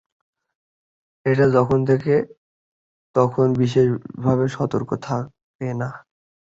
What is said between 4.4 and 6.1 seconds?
সতর্ক থাকে না।